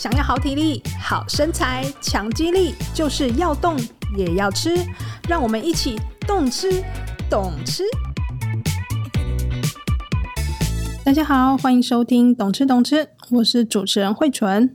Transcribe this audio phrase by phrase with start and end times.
[0.00, 3.76] 想要好体力、好身材、强肌力，就是要动
[4.16, 4.74] 也要吃。
[5.28, 6.82] 让我们一起动吃、
[7.28, 7.82] 懂吃。
[11.04, 14.74] 大家好，欢迎收听《懂吃懂吃》，我是主持人慧纯。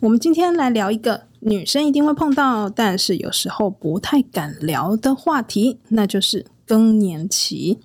[0.00, 7.80] 我们今天来聊一个女生一定会碰到，但是有时候不太敢聊的话题，那就是更年期。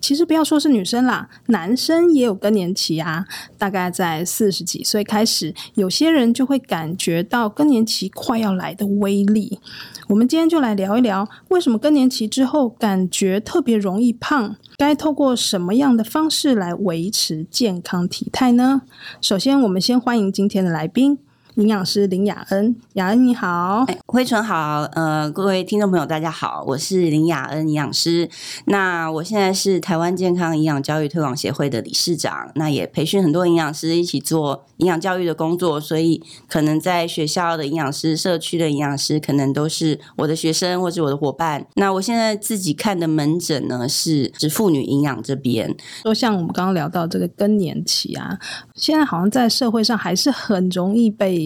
[0.00, 3.26] 其实不要说是女生啦，男生也有更年期啊。
[3.58, 9.60] 大概在四十几岁开始，有些人就会感觉到更年期快要来的威力。
[10.08, 14.56] 我们今天就来聊一聊，为什么更年期之后感觉特别容易胖？
[14.76, 18.82] 该透过什么样的方式来维持健康体态呢？
[19.20, 21.18] 首先，我们先欢迎今天的来宾。
[21.56, 28.30] 营养师林雅恩，雅恩你好，哎，慧纯好，呃，各位听众朋友大家好，我是林雅恩营养师。
[28.66, 41.66] 那我现在是台湾健康营养教育推广协会的理事长，那也培训很多营养师一起做营养教育的工作，所以可能在学校的营养师、社区的营养师，可能都是我的学生或是我的伙伴。
[41.74, 45.76] 那我现在自己看的门诊呢，是指妇女营养这边。
[46.04, 48.38] 说像我们刚刚聊到这个更年期啊，
[48.76, 51.40] 现在好像在社会上还是很容易被。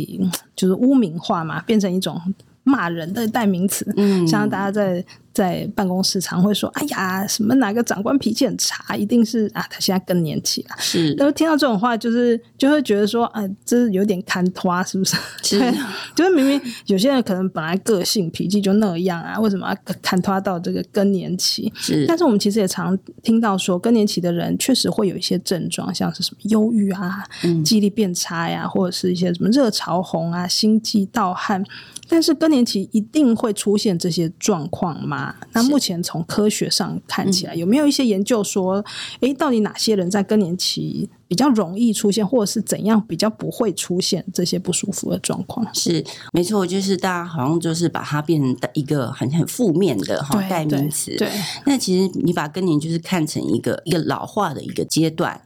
[0.57, 2.21] 就是污名化嘛，变成一种
[2.65, 3.87] 骂人的代名词。
[3.97, 5.05] 嗯，像大家在。
[5.35, 15.59] 在办公室常会说：“哎呀，什么哪个长官脾气很差，一定是啊，他现在更年期了。”是，都听到这种话，就是就会觉得说：“哎，这是有点看花，是不是？”是，
[16.15, 21.73] 就是明明有些人可能本来个性脾气就那样啊，为什么要 看花到这个更年期？
[21.75, 27.25] 是，但是我们其实也常听到说，更年期的人确实会有一些症状，像是什么忧郁啊、
[27.65, 31.65] 记忆力变差呀、啊，或者是一些什么热潮红啊、心悸、盗汗。
[32.09, 35.35] 但是更年期一定会出现这些状况吗？
[35.53, 38.85] 那目前从科学上看起来，有没有一些研究说，
[39.21, 45.67] 诶、嗯，到底哪些人在更年期比较容易出现，或者是怎样比较不会出现这些不舒服的状况？
[45.75, 51.17] 是没错，就是大家好像就是把它变成一个很很负面的哈代名词。
[51.17, 51.31] 对，
[51.67, 55.41] 那其实你把更年就是看成一个一个老化的一个阶段。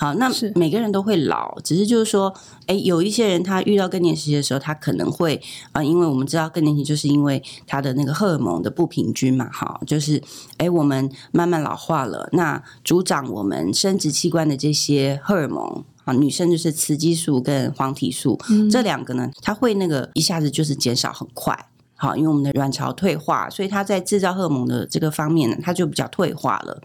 [0.00, 2.34] 好，那每个人都会老，只是就是说，
[2.66, 5.36] 哎，有一些人他遇到更年期的时候，他可能会
[5.72, 10.18] 啊、呃，因为我们知道更年期就是因为他的那个荷尔蒙的不平均嘛，哈，就是
[10.56, 21.66] 哎，我们慢慢老化了，那主长我们生殖器官的这些荷尔蒙啊，女生就是雌激素跟黄体素、嗯、这两个呢，它会那个一下子就是减少很快。
[22.02, 26.82] 好，因为我们的卵巢退化，所以它在制造荷尔蒙的这个方面呢，它就比较退化了。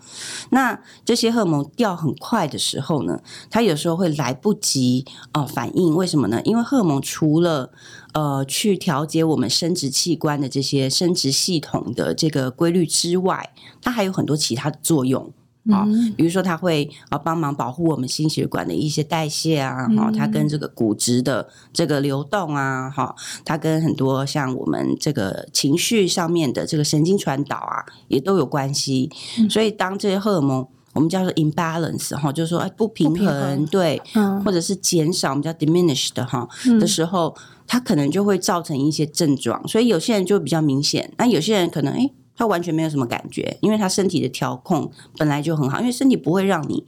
[0.50, 3.18] 那这些荷尔蒙掉很快的时候呢，
[3.50, 5.96] 它有时候会来不及啊、呃、反应。
[5.96, 6.42] 为什么呢？
[6.44, 7.72] 因为荷尔蒙除了
[8.12, 15.32] 呃去调节我们生殖器官的这些生殖系统的这个规律之外，它还有很多其他的作用。
[15.72, 15.84] 啊，
[16.16, 29.10] 比如说它会啊帮忙保护我们心血管的一些代谢啊，哈，它跟这个骨质的这个流动啊，哈，它跟很多像我们这个情绪上面的这个神经传导啊，也都有关系。
[29.50, 34.00] 所以当这些荷尔蒙我们叫做 imbalance 哈，就是说哎不平衡，对，
[34.44, 36.48] 或者是减少我们叫 diminished 哈
[36.80, 39.68] 的时候，它可能就会造成一些症状。
[39.68, 42.12] 所以有些人就比较明显，那有些人可能哎。
[42.38, 46.84] 他完全没有什么感觉，因为他身体的调控本来就很好，因为身体不会让你，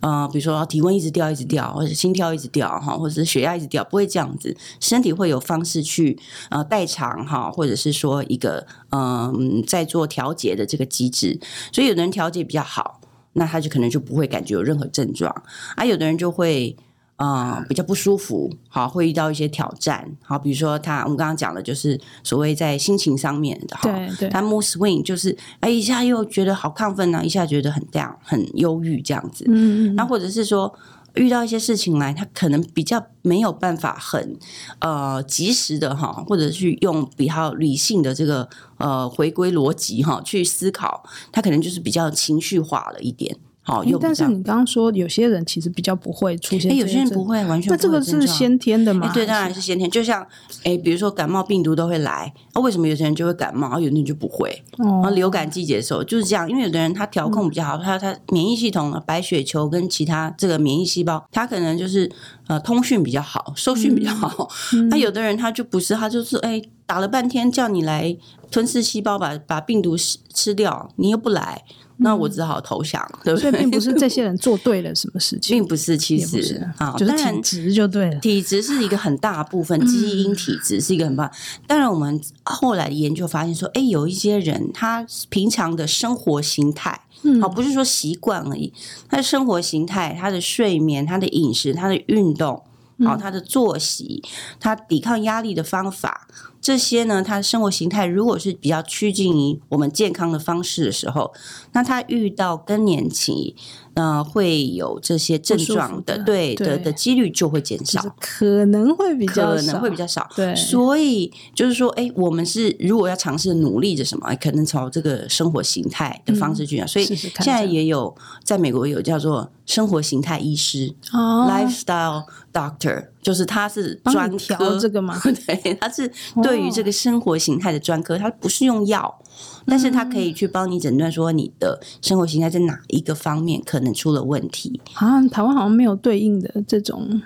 [0.00, 6.18] 呃，比如说体温一直掉一直掉，或者心跳一直掉哈，或者是血压一直掉，不会这样子，身体会有方式去
[6.50, 11.38] 呃代偿哈，或者是说一个嗯、在做调节的这个机制，
[11.72, 13.00] 所以有的人调节比较好，
[13.34, 15.34] 那他就可能就不会感觉有任何症状，
[15.76, 16.76] 而有的人就会。
[17.20, 30.74] 啊、嗯，比较不舒服，好，会遇到一些挑战，好，比如说他，我们刚刚讲的就是所谓在心情上面的，哈，对对，他 mood swing 就是，哎，一下又觉得好亢奋啊，一下觉得很 down，很忧郁这样子，嗯，那或者是说
[31.12, 34.38] 遇到一些事情来，他可能比较没有办法很
[34.78, 38.48] 呃及时的哈，或者去用比较理性的这个
[38.78, 43.36] 呃回归逻辑哈去思考，他可能就是比较情绪化了一点。
[43.70, 47.76] 好，但是你刚刚说有些人其实比较不会出现，有些人不会完全不会。
[47.76, 49.10] 那这个是先天的吗？
[49.14, 49.88] 对，当然是先天。
[49.90, 50.26] 就像
[50.64, 54.62] 哎，比如说感冒病毒都会来，那为什么有些人就会感冒，有的人就不会？
[54.76, 62.10] 然后流感季节的时候就是这样，因为有的人他调控比较好，他他免疫系统白血球跟其他这个免疫细胞，他可能就是
[62.48, 64.48] 呃通讯比较好，收讯比较好。
[64.90, 68.16] 那有的人他就不是，他就是哎打了半天叫你来
[68.50, 71.62] 吞噬细胞，把把病毒吃吃掉，你又不来。
[72.02, 73.50] 那我只好投降，对不对？
[73.50, 78.18] 所以并不是这些人做对了 什么事情，并不是，其实啊，就是体质就对了。
[78.20, 81.30] 体质是一个很大部分，基因体质是一个很棒。
[81.66, 87.00] 当然，我们后来的研究发现说，哎，有一些人他平常的生活形态，
[87.40, 88.72] 好，不是说习惯而已，
[89.08, 92.62] 他的生活形态、他的睡眠、他的饮食、他的运动，
[93.04, 94.22] 好，他的作息，
[94.58, 96.28] 他抵抗压力的方法。
[96.60, 101.32] 这些呢，他的生活形态如果是比较趋近于我们健康的方式的时候，
[101.72, 103.56] 那他遇到更年期，
[103.94, 110.28] 呃，会有这些症状的，的对的的几率就会减少，可能会比较可能会比较少。
[110.36, 116.84] 对，所以就是说，哎，我们是如果要尝试努力着什么，可能朝这个生活形态的方式去讲。
[116.84, 118.14] 嗯、所以现在也有
[118.44, 123.06] 在美国有叫做生活形态医师、哦、（lifestyle doctor）。
[123.22, 125.20] 就是他是专科这个吗？
[125.46, 126.10] 对，他是
[126.42, 129.22] 对于这个生活形态的专科，他不是用药，
[129.66, 134.80] 但是他可以去帮你诊断说你的生活形态在哪一个方面可能出了问题。
[134.94, 137.20] 啊，台湾好像没有对应的这种。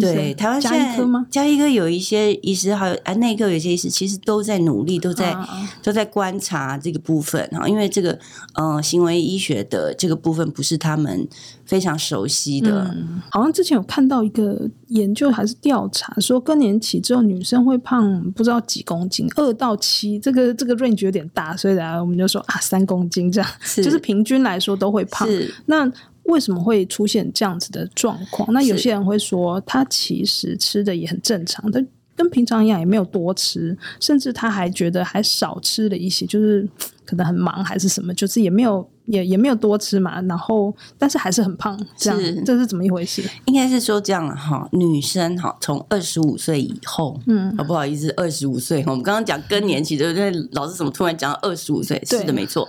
[0.00, 0.98] 对，台湾现在
[1.28, 5.46] 加医科有一些医师，还有啊内科有一些医师，其实都在努力，都在、啊、
[5.82, 7.68] 都在观察这个部分哈。
[7.68, 8.18] 因为这个
[8.54, 11.28] 呃行为医学的这个部分不是他们
[11.66, 12.90] 非常熟悉的。
[12.94, 25.28] 嗯、好像之前有看到一个研究还是调查，说更年期之后女生会胖不知道几公斤，二到七，这个这个 range 有点大，所以然后我们就说啊三公斤这样，是就是平均来说都会胖。
[25.66, 25.92] 那。
[26.24, 28.52] 为什么会出现这样子的状况？
[28.52, 36.68] 那有些人会说，他其实吃的也很正常，但跟平常一样，也没有多吃，甚至他还觉得还少吃了一些，就是
[37.04, 40.20] 可能很忙还是什么，就是也没有也也没有多吃嘛。
[40.22, 43.22] 然后，但是还是很胖，这样是这是怎么一回事？
[43.46, 50.30] 应该是说这样哈，女生哈，从二十五岁以后，嗯，不好意思，二十五岁，我们刚刚讲更年期，对不对？
[50.52, 52.00] 老师怎么突然讲到二十五岁？
[52.06, 52.68] 是的，没错。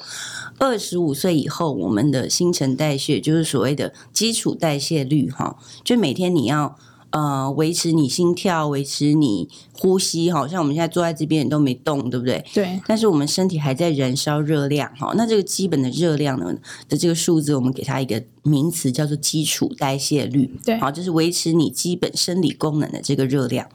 [0.59, 6.77] 二十五岁以后，我们的新陈代谢就是所谓的基础代谢率，哈，就每天你要
[7.09, 12.43] 呃维持你心跳，维持你呼吸，哈，像我们现在坐在这边都没动，对不对？
[12.53, 12.79] 对。
[12.87, 16.53] 但是我们身体还在燃烧热量，哈，那这个基本的热量呢
[16.87, 23.67] 的这个数字，我们给它一个名词叫做基础代谢率，对，好，就是维持你基本生理功能的这个热量。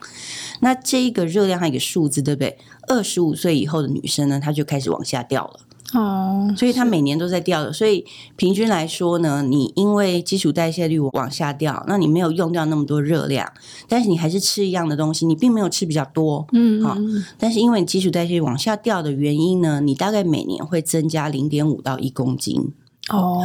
[0.61, 2.57] 那这个热量还有一个数字，对不对？
[2.87, 5.59] 二十五岁以后的女生呢，她就开始往下掉了。
[5.93, 8.05] 哦，所以它每年都在掉的，所以
[8.35, 13.51] 平均来说呢，你因为基础代谢率往下掉，那你没有用掉那么多热量，
[13.87, 16.97] 但是你还是吃一样的东西，你并没有吃比较多，嗯，好，
[17.37, 22.71] 但是因为你基础代谢往下掉的原因呢，你大概每年会增加零点五到一公斤。
[23.09, 23.43] 哦，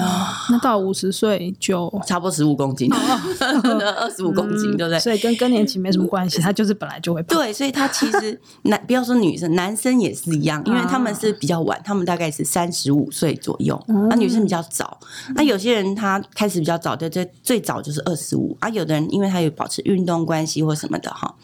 [0.50, 2.90] 那到五十岁就差不多十五公斤，
[3.40, 4.98] 二十五公斤，对不对？
[4.98, 7.38] 所以跟更年期没什么关系，他就是本来就会胖。
[7.38, 14.98] 对，所以他其实 男不要说女生，男生也是一样，因为他们是比较晚，他们大概是三十五岁左右，那女生比较早。
[15.34, 18.68] 那有些人他开始比较早，对最，最早就是二十五啊。
[18.68, 21.34] 有的人因为他有保持运动关系或什么的哈，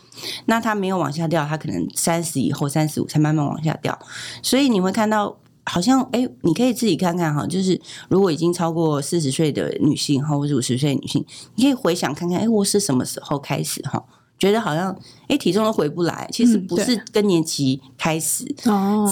[0.47, 3.99] 那他没有往下掉，他可能三十以后三十五才慢慢往下掉。
[4.43, 5.37] 所以你会看到。
[5.65, 11.25] 好像哎，你可以自己看看哈，就是如果已经超过四十岁的女性哈，或者五十岁的女性，
[11.55, 14.03] 你可以回想看看，哎，我是什么时候开始哈，
[14.39, 14.97] 觉得好像
[15.29, 18.45] 哎体重都回不来，其实不是更年期开始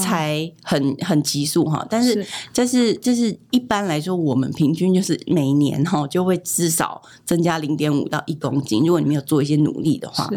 [0.03, 10.29] 才很很急速哈，但是这是这是一般来说，我们平均就是每年哈就会至少增加零点五到一公斤，如果你没有做一些努力的话，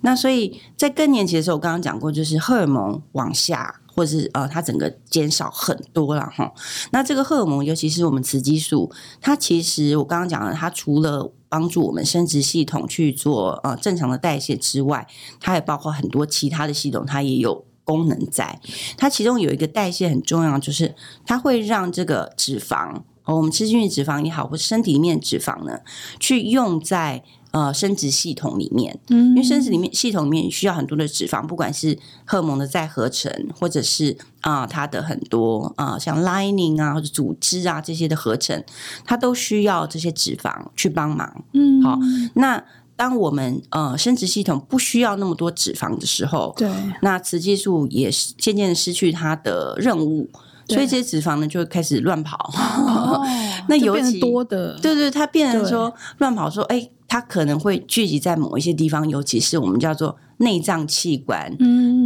[0.00, 3.80] 那所以在更年期的时候，我刚刚讲过，就是荷尔蒙往下。
[3.98, 6.52] 或者是呃，它整个减少很多了哈。
[6.92, 8.88] 那这个荷尔蒙，尤其是我们雌激素，
[9.20, 15.04] 它其实我刚刚讲了，它除了帮助我们生殖系统去做呃正常的代谢之外，
[15.40, 18.60] 它也包括很多其他的系统，它也有功能在。
[18.96, 20.94] 它其中有一个代谢很重要，就是
[21.26, 25.80] 它会让这个脂肪，我们吃进去脂肪也好，或身体里面脂肪呢，
[26.20, 27.24] 去用在。
[27.50, 38.62] 呃，生殖系统里面，嗯，因为生殖里面系统里面需要很多的脂肪，不管是荷尔蒙的再合成，或者是啊、呃，它的很多啊、呃，像 lining 啊或者组织啊这些的合成，
[39.06, 41.42] 它都需要这些脂肪去帮忙。
[41.54, 41.98] 嗯，好，
[42.34, 42.62] 那
[42.94, 50.28] 当我们呃生殖系统不需要那么多脂肪的时候，对，那雌激素也是渐渐的失去它的任务，
[50.66, 52.52] 所以这些脂肪呢就会开始乱跑。
[52.54, 53.24] 哦、
[53.70, 56.90] 那尤其多的，对，对对，它变成说乱跑说，说哎。
[57.08, 60.16] 它可能会聚集在某一些地方，尤其是我们叫做。
[60.40, 61.52] 内脏器官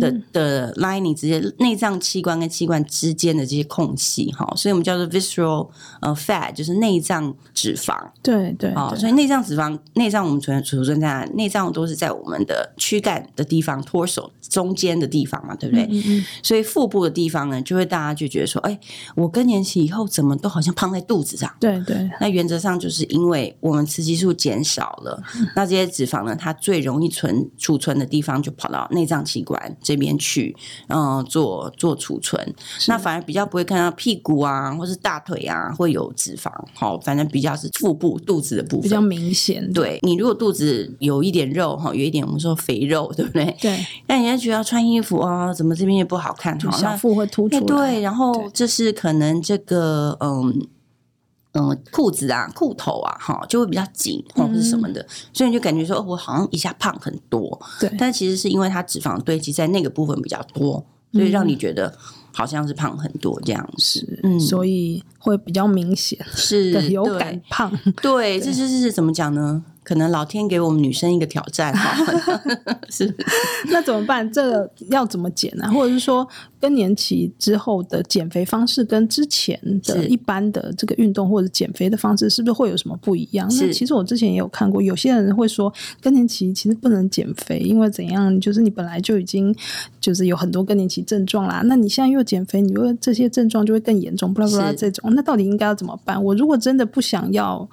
[0.02, 5.68] 的的 lining 直接内脏器官跟器官之间的这些空隙哈，所以我们叫做 visceral
[6.00, 7.96] 呃 fat，就是内脏脂肪。
[8.22, 11.24] 对对，哦，所以内脏脂肪，内脏我们存储存在哪？
[11.34, 15.84] 内脏都是在我们的躯干的地方，torso 中间的地方嘛，对不对？
[15.90, 16.24] 嗯嗯。
[16.42, 18.78] 所以腹部的地方呢，就会大家就觉得说，哎，
[19.16, 21.52] 我更年期以后怎么都好像胖在肚子上？
[21.58, 22.08] 对对。
[22.20, 25.20] 那原则上就是因为我们雌激素减少了，
[25.56, 28.06] 那这些脂肪呢，它最容易存储存的。
[28.12, 30.56] 地方就跑到内脏器官这这边去，
[30.88, 32.42] 嗯、呃，做做储存。
[32.88, 36.50] 那反而比较不会看到屁股啊，或是大腿啊会有脂肪。
[36.72, 39.70] 好，反正比较是腹部肚子的部分比较明显。
[39.74, 43.54] 对，你如果肚子有一点肉哈，有一点我们说肥肉，对不对？
[43.60, 43.78] 对。
[44.06, 46.58] 那人家觉得穿衣服啊，怎么这边也不好看？
[46.60, 47.66] 好，小腹会突出来。
[47.66, 50.66] 对，然后这是可能这个嗯。
[51.52, 57.60] 嗯，裤子啊，裤头啊，哈，就会比较紧或者是什么的，嗯、所以你就感觉说，哦，我好像一下胖很多。
[57.78, 60.82] 对，但其实是因为它脂肪堆积在那个部分比较多，
[61.12, 61.94] 所以让你觉得
[62.32, 64.20] 好像是胖很多这样子。
[64.22, 67.70] 嗯，所以会比较明显， 是有感胖。
[68.00, 69.62] 对， 对，这就是怎么讲呢？
[69.84, 71.96] 可能老天给我们女生一个挑战哈，
[72.88, 73.12] 是
[73.68, 74.30] 那怎么办？
[74.32, 75.68] 这个要怎么减呢？
[75.72, 76.26] 或者是说
[76.60, 83.48] 更年期之后的减肥方式跟之前的一般的这个运动或者减肥的方式是不是会有什么不一样？
[83.58, 88.40] 那其实我之前也有看过，有些人会说更年期其实不能减肥，因为怎样？
[88.40, 89.54] 就是你本来就已经
[90.00, 95.12] 就是有很多更年期症状啦，那你现在又减肥，你会这些症状就会更严重，不知道这种。
[95.14, 96.22] 那到底应该要怎么办？
[96.22, 97.68] 我如果真的不想要。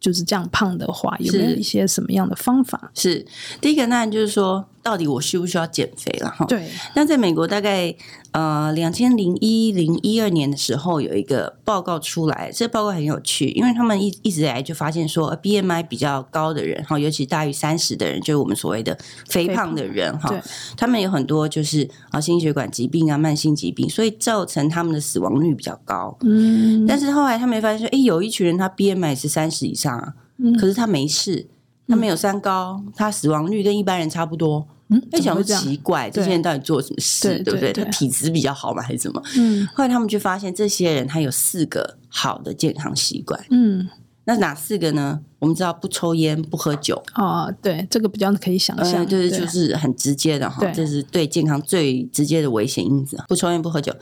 [0.00, 2.90] 就是这样胖的话，有没有一些什么样的方法？
[2.94, 3.26] 是，是
[3.60, 4.66] 第一个，那就是说。
[4.82, 6.44] 到底我需不需要减肥了哈？
[6.46, 6.68] 对。
[6.94, 7.94] 那在美国，大概
[8.32, 18.96] 呃两千零一零一二年的时候，有一个报告出来，这个报告很有趣，因为他们一一直以来就发现说，BMI 比较高的人哈，尤其大于三十的人，就是我们所谓的
[19.28, 20.34] 肥胖的人哈，
[20.76, 26.16] 他们有很多就是啊心血管疾病啊、慢性疾病，所以造成他们的死亡率比较高。
[26.22, 26.86] 嗯。
[26.86, 31.48] 但是后来他们发现说，哎，有一群人他 BMI 是三十以上啊，嗯，可是他没事。
[31.90, 34.66] 他没有三高，他死亡率跟一般人差不多。
[34.88, 37.72] 嗯，会想说奇怪，这些人到底做了什么事，对，对不对？
[37.72, 39.22] 他体质比较好吗，还是怎么？
[39.36, 39.66] 嗯。
[39.74, 43.40] 后来他们就发现，这些人他有四个好的健康习惯。
[43.50, 43.88] 嗯。
[44.24, 45.20] 那哪四个呢？
[45.40, 47.02] 我们知道不抽烟、不喝酒。
[47.14, 53.16] 哦，对，这个比较可以想象，就是就是很直接的哈，这是对健康最直接的危险因子。
[53.26, 53.92] 不抽烟、不喝酒。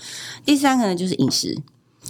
[0.44, 1.56] 第三个呢，就是饮食。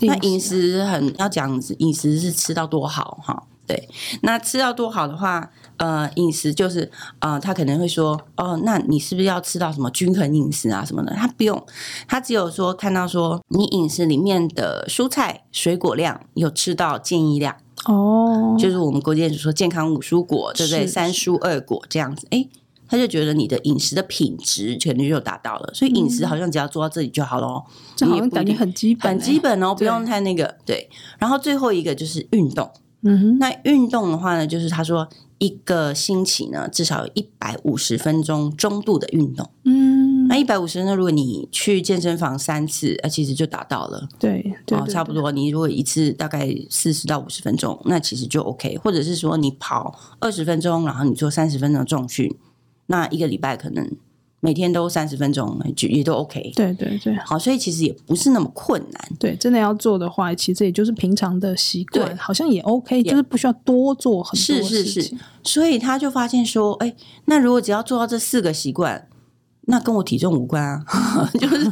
[0.00, 3.44] 那饮食很要讲，饮食是吃到多好哈。
[3.66, 3.88] 对，
[4.22, 11.12] 那吃到多好的话，呃，饮食就是，呃，他可能会说，哦，那你是不是要吃到什么均衡饮食啊什么的？
[11.14, 11.60] 他不用，
[12.06, 17.54] 他只有说看到说你饮食里面的蔬菜水果量有吃到建议量
[17.86, 20.86] 哦，就是我们国健署说健康五蔬果，对不对？
[20.86, 22.46] 三蔬二果这样子，哎，
[22.88, 27.62] 他就觉得你的饮食的品质肯定就达到了，所以饮食好像只要做到这里就好了，
[27.94, 30.90] 这好像感觉很基本，很基本哦，不用太那个对。
[31.18, 32.68] 然后最后一个就是运动。
[33.02, 35.08] 嗯哼，那运动的话呢，就是他说
[35.38, 39.48] 一个星期呢至少有一百五十分钟中度的运动。
[39.64, 44.08] 嗯，那一百五十分钟，如果你去健身房三次，那，其实就达到了。
[44.18, 45.30] 对，对，对，哦，差不多。
[45.30, 48.76] 你如果一次大概四十到五十分钟，那其实就 OK。
[48.78, 52.34] 或者是说你跑二十分钟，然后你做三十分钟的重训，
[52.86, 53.90] 那一个礼拜可能。
[54.40, 56.52] 每天都三十分钟，就也都 OK。
[56.54, 59.10] 对对对，好，所以其实也不是那么困难。
[59.18, 64.64] 对，真的要做的话，其实也就是平常的习惯，好像也 OK，就是不需要多做很多事情。
[64.64, 69.08] 是是是，所以他就发现说，哎，那如果只要做到这四个习惯，
[69.62, 71.68] 那跟我体重无关啊， 就是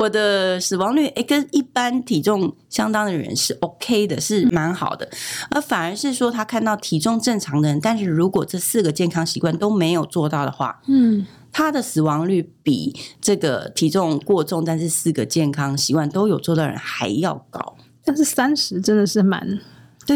[0.00, 5.08] 我的死亡率，哎，跟一般体重相当的人是 OK 的，是蛮好的。
[5.50, 11.26] 而反而是说，他看到体重正常的人，但是如果这四个健康习惯都没有做到的话，嗯。
[11.56, 17.78] 他的死亡率比这个体重过重，但是四个健康习惯都有做的人还要高。
[18.04, 19.58] 但是三十真的是蛮。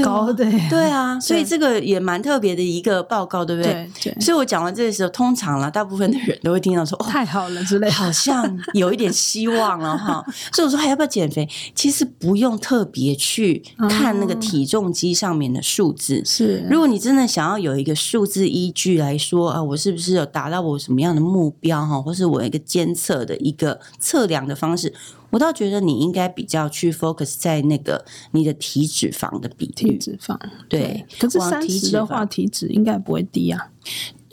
[0.02, 3.73] 高对对啊， 所以这个也蛮特别的一个报告，对不对？
[3.73, 4.20] 对，对。
[4.20, 10.25] 所以我讲完这个时候，通常啦，大部分的人都会听到说：“哦，太好了之类，好像有一点希望了哈。
[10.52, 11.49] ”所以我说还要不要减肥？
[11.75, 16.23] 其实不用特别去看那个体重机上面的数字。
[16.25, 24.92] 是，如果你真的想要有一个数字依据来说啊，我是不是有达到我什么样的目标哈，或是我一个监测的一个测量的方式？
[25.30, 31.06] 我倒觉得你应该比较去 focus 在那个你的体脂肪的比例，体脂肪对，对。
[31.18, 33.70] 可是三十的话，体脂应该不会低啊。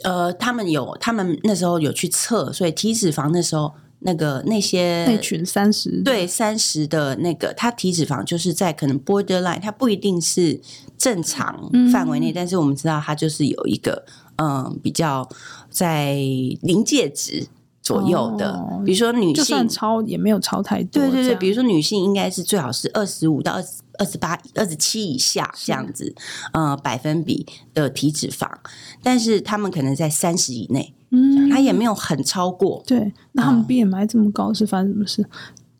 [0.02, 10.60] 呃，他们有，他们那时候有去测，所以体脂肪那时候那个那些那群三十对三十的那个，他体脂肪就是在可能 borderline，它不一定是
[10.96, 14.04] 正常范围内，嗯，但是我们知道它就是有一个
[14.36, 15.28] 嗯比较
[15.68, 16.14] 在
[16.62, 17.48] 临界值。
[17.88, 21.02] 左右的，哦，比如说女性，就算超也没有超太多。
[21.02, 23.68] 对对对，比如说女性应该是最好是二十五到二十
[23.98, 26.14] 二十八、二十七以下这样子，
[26.52, 28.46] 呃，百分比的体脂肪，
[29.02, 32.82] 但是他们可能在三十以内，嗯，他也没有很超过。
[32.86, 35.24] 对，那他们 BMI 这么高是发生什么事？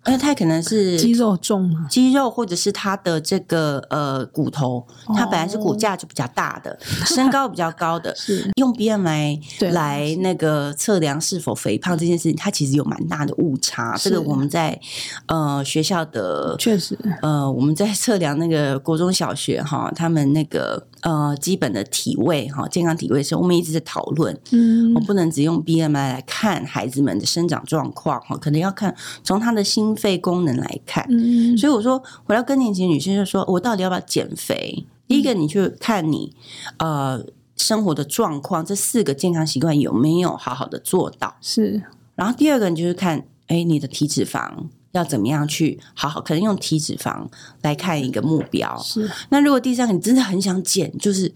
[0.09, 1.87] 呃，太可能是肌肉重吗？
[1.91, 9.41] 肌肉或者是他的这个呃骨头，他本来是骨架就比较大的，哦、身高比较高的， 是用 BMI
[9.73, 13.95] 来那个测量是否肥胖这件事情，它其实有蛮大的误差。
[13.99, 14.81] 这个我们在
[15.27, 34.85] 呃学校的确实呃我们在测量那个国中小学哈，他们那个呃基本的体位哈，健康体位的时候，我们一直在讨论，嗯，我不能只用 BMI 来看孩子们的生长状况哈，可能要看从他的心肺功能来看，嗯，所以我说回到更年期女性就说，我到底要不要减肥？
[35.07, 36.35] 第一个，你去看你
[36.79, 37.25] 呃
[37.57, 41.37] 生活的状况，这四个健康习惯有没有好好的做到？
[41.41, 41.83] 是。
[42.15, 44.51] 然后第二个，你就是看，哎，你的体脂肪。
[44.93, 46.19] 要怎么样去好好？
[46.19, 47.27] 可能用体脂肪
[47.63, 48.77] 来看一个目标。
[48.83, 49.09] 是。
[49.29, 51.31] 那如果第三个你真的很想减，就是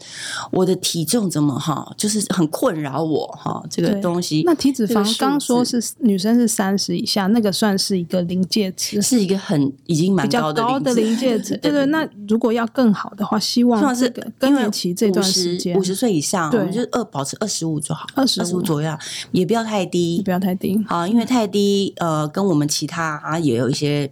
[0.50, 4.42] 我的体重怎么哈，就是很困扰我哈，这个东西。
[4.46, 11.56] 那体脂肪刚说是女生是三十以下，那个算是一个临界值，是一个很已经蛮高的高的临界值。
[11.58, 11.84] 对对。
[11.86, 18.96] 那如果要更好的话，希望这个更年期这段时间五十岁以上，我们就二保持二十五就好，二十五左右，
[19.32, 20.82] 也不要太低，不要太低。
[20.88, 23.38] 好，因为太低呃，跟我们其他啊。
[23.42, 24.08] 也有一些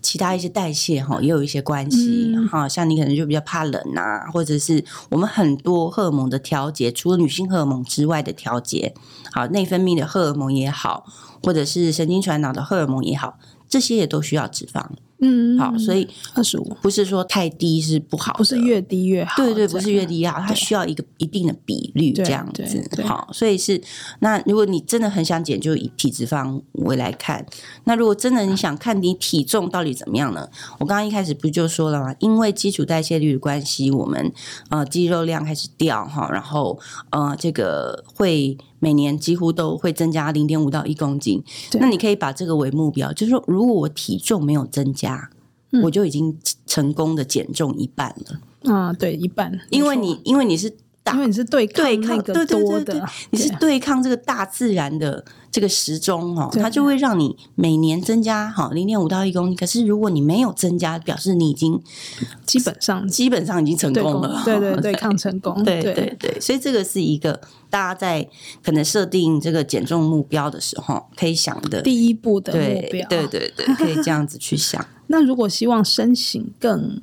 [0.00, 2.70] 其他一些代谢哈，也有一些关系哈、嗯。
[2.70, 8.94] 像你可能就比较怕冷啊，或者是我们很多荷尔蒙的调节，除了女性荷尔蒙之外的调节，
[9.32, 11.04] 好，内分泌的荷尔蒙也好，
[11.42, 14.86] 或者是神经传导的荷尔蒙也好，这些也都需要脂肪。
[15.20, 19.36] 嗯，好，所以二十五不是说太低是不好，不是越低越好。
[19.36, 22.64] 对对，不是越低越好，它需要一个一定的比率这样子。
[23.04, 23.80] 好，所以是
[24.20, 27.44] 那如果你真的很想减，就以体脂肪为来看。
[27.84, 30.48] 那如果真的你想看你体重到底怎么样呢？
[30.78, 32.14] 我刚刚一开始不就说了吗？
[32.18, 34.32] 因为基础代谢率的关系，我们
[34.70, 36.78] 呃肌肉量开始掉哈，然后
[37.10, 38.56] 呃这个会。
[38.80, 41.40] 每年几乎都会增加零点五到一公斤，
[41.74, 45.30] 那你可以把这个为目标，就是说，如果我体重没有增加，
[45.70, 48.72] 嗯、我就已经成功的减重一半了。
[48.74, 50.74] 啊，对，一半，因为你因为你是。
[51.12, 59.56] 因为你是对抗那个多的，对对对对，你是对抗这个大自然的这个时钟哦，它就会让你每年增加哈零点五到一公斤。
[59.56, 61.80] 可是如果你没有增加，表示你已经
[62.46, 66.40] 基本上基本上已经成功了，对对对，抗成功， 对对对。
[66.40, 68.28] 所以这个是一个大家在
[68.62, 74.84] 可能设定这个减重目标的时候可以想的第一步的目标，对对对，可以这样子去想。
[75.08, 77.00] 那如果希望身形更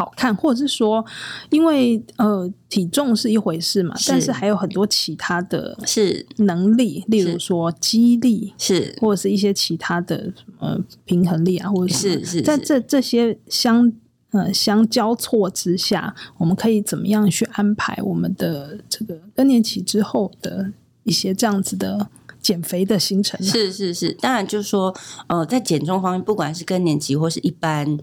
[0.00, 1.04] 好看，或者是说，
[1.50, 6.24] 因为呃，体重是一回事嘛，是，但是还有很多其他的是。
[6.38, 8.96] 能力，例如说肌力，是。
[8.98, 13.92] 或者是一些其他的什么平衡力啊，或者是，是，是，是在这这些相
[14.30, 22.08] 呃相交错之下，我们可以怎么样去安排我们的这个更年期之后的一些这样子的
[22.40, 23.38] 减肥的行程？
[23.42, 27.98] 是是是，当然就是说，呃，在减重方面，不管是更年期或是一般。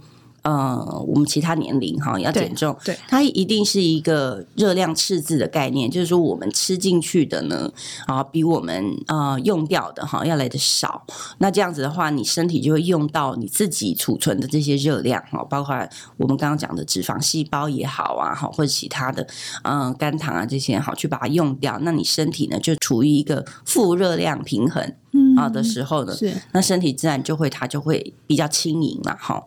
[0.48, 7.70] 呃，我们其他年龄哈要减重，对，它一定是一个热量赤字的概念，就是说我们吃进去的呢，
[8.06, 11.06] 啊，比我们呃用掉的哈要来的少。
[11.40, 15.76] 那这样子的话，你身体就会用到你自己储存的这些热量哈，包括
[16.16, 19.28] 我们刚刚讲的脂肪细胞也好啊，哈，或者其他的
[19.64, 24.94] 嗯肝糖啊这些好去把它用掉，那你身体呢就处于一个负热量平衡。
[25.38, 29.46] 啊的时候呢，是那身体自然就会它就会比较轻盈嘛，哈。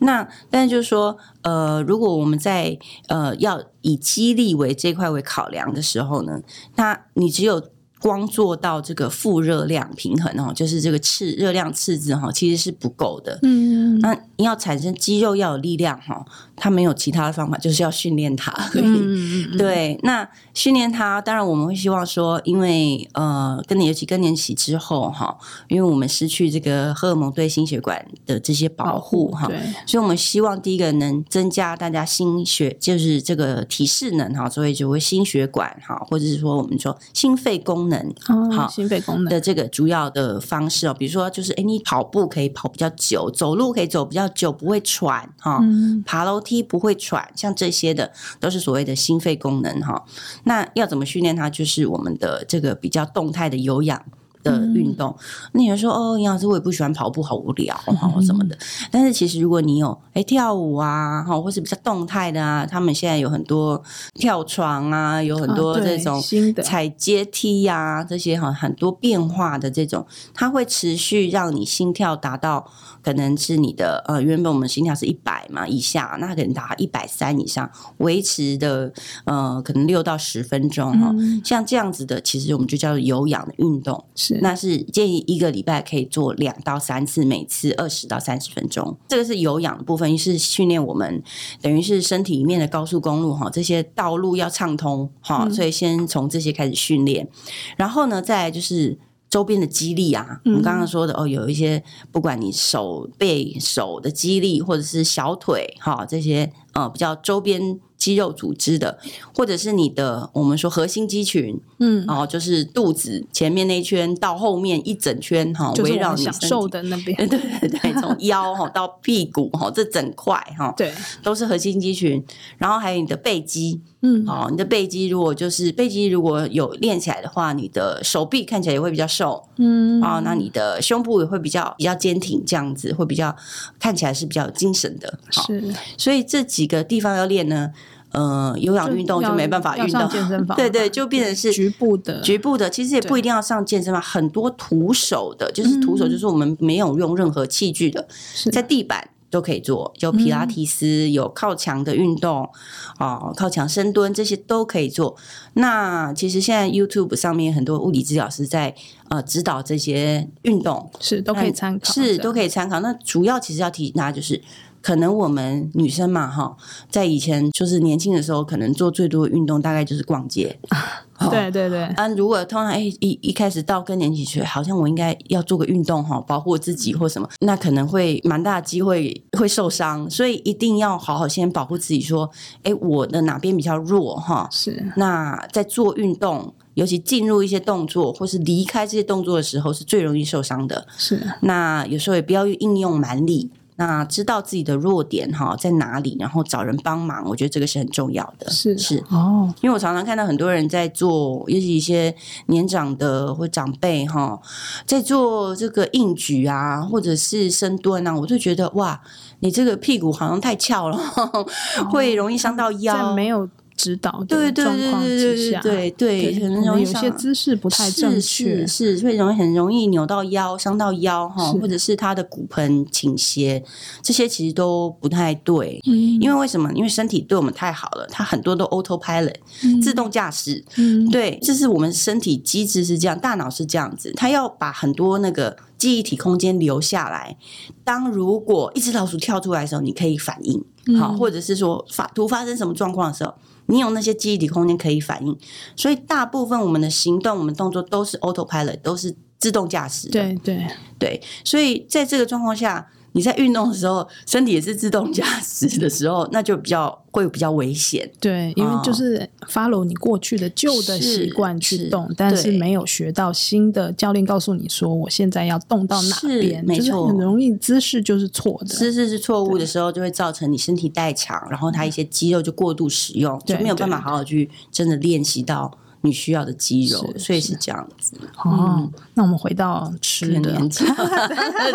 [0.00, 2.78] 那但是就是说，呃，如果我们在
[3.08, 6.40] 呃要以肌力为这块为考量的时候呢，
[6.76, 7.62] 那你只有。
[8.02, 13.38] 光做到这个负热量平衡哦，就是这个赤热量赤字哈，其实是不够的。
[13.42, 16.24] 嗯，那你要产生肌肉要有力量哈，
[16.60, 18.52] 它没有其他的方法，就是要训练它。
[18.74, 19.98] 嗯，对。
[20.02, 25.36] 那训练他，当然我们会希望说，因为呃，更年尤其更年期之后哈，
[25.68, 37.90] 因为我们失去这个荷尔蒙对心血管的这些保护哈，对，所以我们希望第一个能增加大家心血，就是这个体适能哈，所以就会心血管哈，或者是说我们说心肺功能。
[37.90, 50.04] 能好，心肺功能的这个主要的方式哦，比如说就是，哎，你跑步可以跑比较久，走路可以走比较久，不会喘哈，嗯、爬楼梯不会喘，像这些的都是所谓的心肺功能哈。
[50.44, 51.48] 那要怎么训练它？
[51.48, 54.04] 就是我们的这个比较动态的有氧。
[54.42, 55.14] 的运动，
[55.52, 58.56] 那有人说哦，杨老师，我也不喜欢跑步，好无聊哈，什么的。
[58.90, 63.82] 但是其实如果你有哎跳舞啊，哈，或是比较动态的啊，他们现在有很多
[64.14, 66.22] 跳床啊，有很多这种
[66.62, 72.66] 踩阶梯呀，这些哈很多变化的这种，它会持续让你心跳达到
[73.02, 78.92] 可能是你的呃原本我们心跳是一百嘛以下，那可能达到一百三以上，维持的
[79.24, 84.02] 呃可能六到十分钟哈，像这样子的，其实我们就叫做有氧的运动。
[84.34, 88.96] 是，那是建议一个礼拜可以做两到三次，每次二十到三十分钟。
[89.08, 91.22] 这个是有氧的部分，是训练我们
[91.60, 97.28] 等于是身体里面的高速公路哈，这些道路要畅通哈，所以先从这些开始训练，
[97.76, 98.98] 然后呢，再来就是。
[99.30, 108.98] 周边的肌力啊，我们刚刚说的、嗯、哦，有一些不管你手背手的肌力，或者是小腿哈这些呃比较周边肌肉组织的，
[109.32, 122.24] 或者是你的我们说核心肌群，嗯，哦，就是肚子前面那一圈到后面一整圈哈，围绕你瘦的那边， 对对对，从 腰哈到屁股哈这整块哈，对，都是核心肌群，
[122.56, 123.82] 然后还有你的背肌。
[124.02, 133.36] 嗯，哦，你的背肌如果就是背肌如果有练起来的话，你的手臂看起来也会比较瘦，嗯，哦，那你的胸部也会比较比较坚挺，这样子会比较
[133.78, 135.74] 看起来是比较精神的，是。
[135.98, 137.70] 所以这几个地方要练呢，
[138.12, 148.06] 呃，有氧运动就没办法运动，健身房，对对，就变成是局部的，局部的，其实也不一定要上健身房，很多徒手的，就是徒手，就是我们没有用任何器具的，
[148.52, 149.08] 在地板。
[149.30, 152.50] 都可以做，有皮拉提斯，嗯、有靠墙的运动，
[152.98, 155.16] 哦，靠墙深蹲这些都可以做。
[155.52, 158.74] 那其实现在 YouTube 上面很多物理治疗师在
[159.08, 162.80] 呃指导这些运动，是都可以参考，是都可以参考。
[162.80, 164.42] 那主要其实要提醒大家就是。
[164.82, 166.56] 可能我们女生嘛，哈，
[166.88, 170.58] 在以前就是年轻的时候，可能做最多的运动大概就是逛街。
[171.30, 171.82] 对对对。
[171.82, 182.00] 啊，如果通常哎一一开始到更年期去，好像我应该要做个运动哈，保护自己或什么，那可能会蛮大的机会会受伤，所以一定要好好先保护自己。
[182.00, 182.30] 说，
[182.62, 184.48] 哎，我的哪边比较弱哈？
[184.50, 184.90] 是。
[184.96, 190.86] 那在做运动，尤其进入一些动作或是离开这些动作的时候，是最容易受伤的。
[190.96, 191.20] 是。
[191.42, 193.50] 那有时候也不要应用蛮力。
[193.80, 198.50] 那知道自己的弱点哈在哪里，然后找人帮忙，我觉得这个是很重要的。
[198.50, 202.14] 是是哦，因为我常常看到很多人在做，尤其一些
[202.48, 204.38] 年长的或长辈哈，
[204.84, 209.00] 在做这个硬举啊，或者是深蹲啊，我就觉得哇，
[209.38, 210.98] 你这个屁股好像太翘了，
[211.32, 211.46] 哦、
[211.90, 213.14] 会容易伤到腰。
[213.14, 213.48] 没有。
[213.80, 223.64] 指导的状况之下，对对，可能有些姿势不太正确，是会容易很容易扭到腰，伤到腰哈，或者是他的骨盆倾斜，
[224.02, 225.80] 这些其实都不太对。
[225.86, 226.70] 嗯因为为什么？
[226.74, 229.36] 因为身体对我们太好了，它很多都 autopilot
[229.82, 230.62] 自动驾驶。
[230.76, 237.36] 嗯，对，这是我们身体机制是这样，大脑是这样子，它要把很多那个记忆体空间留下来。
[237.82, 240.64] 当如果一只老鼠跳出来的时候，你可以反应
[240.96, 243.34] 好，或者是说发突发生什么状况的时候。
[243.66, 245.36] 你有那些记忆体空间可以反应，
[245.74, 250.08] 所以大部分我们的行动、我们动作都是 autopilot，都是自动驾驶。
[250.10, 250.66] 对对
[250.98, 252.88] 对，所以在这个状况下。
[253.12, 258.10] 你在运动的时候，身体也是自动驾驶的时候，那就比较会比较危险。
[258.20, 263.92] 对，因为就是 follow 你过去的旧的习惯去动，但是没有学到新的。
[263.92, 268.66] 教练告诉你说，我现在要动到哪边，没错，很容易姿势就是错的。
[268.66, 275.70] 姿势是错误的时候，就会造成你身体代偿，然后它一些肌肉就过度使用，就没有办法好好去真的练习到。
[276.02, 278.16] 你需要的肌肉，所以是这样子。
[278.44, 280.68] 哦，嗯、那我们回到吃的，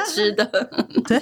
[0.07, 0.45] 吃的。
[1.07, 1.21] 对，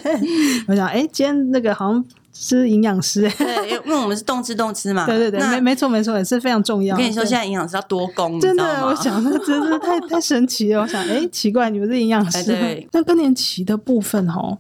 [0.67, 5.05] 我想，哎、欸，今天那个好像是营养师，对，因为我们是动吃动吃嘛。
[5.05, 6.95] 对对对，没没错没错，也是非常重要。
[6.95, 10.81] 我跟你说，现在营养师要多功，真的，我想那真是太太神奇了。
[10.81, 14.57] 我想， 哎、欸，奇怪，你们是营养师，对那更年期的部分哈，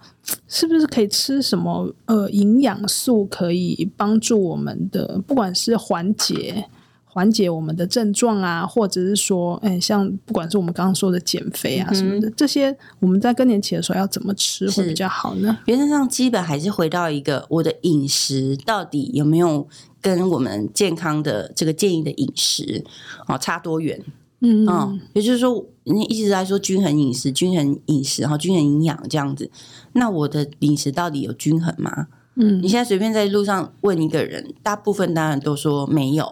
[0.49, 6.65] 是不是可以吃什么呃营养素，可以帮助我们的，不管是缓解。
[7.13, 15.55] 缓解我们的症状啊，或者是说，哎，像不管是我们刚刚说的减肥啊什么的，嗯、这些我们在更年期的时候要怎么吃会比较好呢？
[15.67, 19.67] 原则上，基本还是回到一个我的饮食到底有没有
[20.01, 22.83] 跟我们健康的这个建议的饮食
[23.27, 24.01] 哦差多远？
[24.39, 29.51] 嗯嗯，也就是说，你一直在说均衡饮食、均衡饮食然后、均衡营养这样子，
[29.93, 32.07] 那我的饮食到底有均衡吗？
[32.35, 36.25] 嗯，你现在随便在路上问一个人，大部分当然都说没有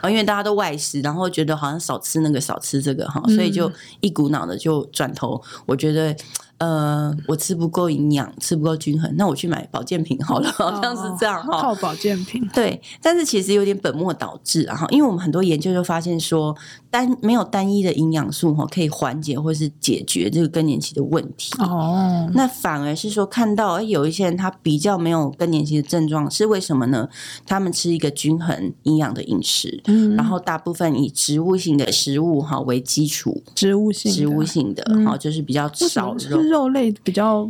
[0.00, 6.16] 啊， 因为大家都外食，然后觉得好像少吃那个少吃这个哈，所以就一股脑的就转头，我觉得。
[6.60, 11.58] 呃，我吃不够营养，吃不够均衡，那我去买保健品好了， 好像是这样哈。
[11.58, 16.54] 靠保健品，对，但是其实有点本末倒置啊哈，因为我们很多研究就发现说，
[16.90, 22.28] 单没有单一的营养素哈，可以缓解或是解决这个更年期的问题哦。
[22.34, 27.08] 那反而是说，看到哎，有一些人他比较没有更年期的症状，是为什么呢？
[27.46, 36.40] 他们吃一个均衡营养的饮食，嗯，然后大部分以植物性的食物哈为基础，植物性植物性的哈，就是比较少肉。
[36.40, 37.48] 肉类比较